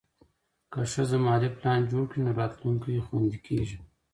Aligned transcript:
که 0.71 0.79
ښځه 0.91 1.17
مالي 1.25 1.49
پلان 1.57 1.79
جوړ 1.91 2.03
کړي، 2.09 2.21
نو 2.25 2.31
راتلونکی 2.39 3.03
خوندي 3.05 3.39
کېږي. 3.47 3.77